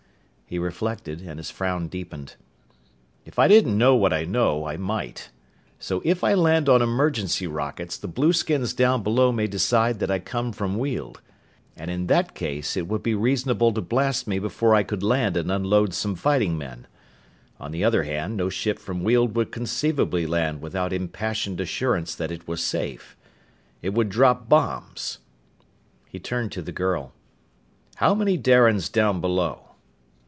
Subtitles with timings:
[0.51, 2.35] He reflected, and his frown deepened.
[3.23, 5.29] "If I didn't know what I know, I might.
[5.79, 10.19] So if I land on emergency rockets the blueskins down below may decide that I
[10.19, 11.21] come from Weald.
[11.77, 15.37] And in that case it would be reasonable to blast me before I could land
[15.37, 16.85] and unload some fighting men.
[17.57, 22.29] On the other hand, no ship from Weald would conceivably land without impassioned assurance that
[22.29, 23.15] it was safe.
[23.81, 25.19] It would drop bombs."
[26.09, 27.13] He turned to the girl.
[27.95, 29.67] "How many Darians down below?"